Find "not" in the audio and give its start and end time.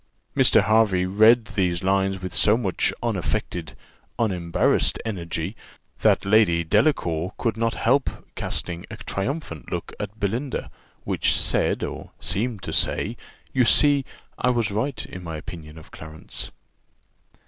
7.55-7.75